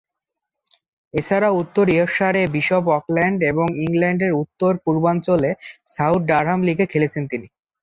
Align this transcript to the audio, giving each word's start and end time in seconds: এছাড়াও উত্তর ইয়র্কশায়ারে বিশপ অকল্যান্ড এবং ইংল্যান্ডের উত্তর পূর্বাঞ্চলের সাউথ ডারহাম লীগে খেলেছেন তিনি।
এছাড়াও 1.13 1.57
উত্তর 1.61 1.85
ইয়র্কশায়ারে 1.89 2.41
বিশপ 2.55 2.83
অকল্যান্ড 2.97 3.39
এবং 3.51 3.67
ইংল্যান্ডের 3.85 4.31
উত্তর 4.43 4.71
পূর্বাঞ্চলের 4.83 5.55
সাউথ 5.87 6.21
ডারহাম 6.29 6.61
লীগে 6.63 6.85
খেলেছেন 6.91 7.23
তিনি। 7.31 7.47